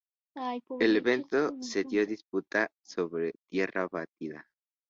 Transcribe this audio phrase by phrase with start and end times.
[0.79, 4.47] El evento se disputa sobre tierra batida.